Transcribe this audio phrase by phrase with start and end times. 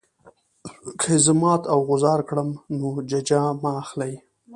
[0.99, 4.13] که یې زه مات او غوځار کړم نو ججه مه اخلئ.